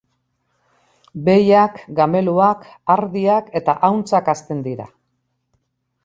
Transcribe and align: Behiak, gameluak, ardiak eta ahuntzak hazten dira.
Behiak, 1.25 1.75
gameluak, 1.99 2.63
ardiak 2.93 3.51
eta 3.59 3.75
ahuntzak 3.89 4.31
hazten 4.33 4.63
dira. 4.69 4.89